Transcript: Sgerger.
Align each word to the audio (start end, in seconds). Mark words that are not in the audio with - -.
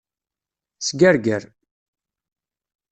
Sgerger. 0.87 1.43